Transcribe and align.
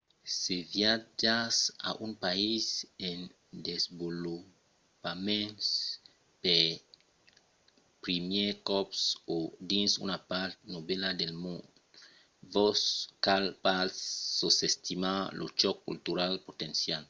se 0.39 0.55
viatjatz 0.71 1.57
a 1.87 1.89
un 2.05 2.11
país 2.25 2.63
en 3.09 3.19
desvolopament 3.67 5.57
pel 6.41 6.69
primièr 8.03 8.51
còp– 8.69 8.87
o 9.35 9.35
dins 9.71 9.91
una 10.05 10.17
part 10.29 10.55
novèla 10.73 11.09
del 11.21 11.33
mond– 11.43 11.65
vos 12.53 12.81
cal 13.25 13.45
pas 13.65 13.91
sosestimar 14.39 15.19
lo 15.39 15.45
chòc 15.61 15.77
cultural 15.87 16.33
potencial 16.47 16.99